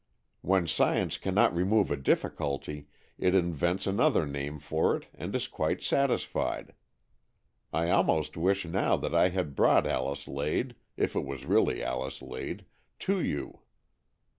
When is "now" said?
8.65-8.97